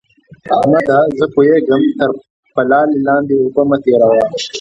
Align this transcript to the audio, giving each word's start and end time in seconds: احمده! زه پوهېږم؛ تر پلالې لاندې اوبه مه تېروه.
احمده! 0.57 0.97
زه 1.17 1.25
پوهېږم؛ 1.33 1.81
تر 1.99 2.09
پلالې 2.53 2.97
لاندې 3.07 3.33
اوبه 3.39 3.63
مه 3.69 3.77
تېروه. 3.83 4.21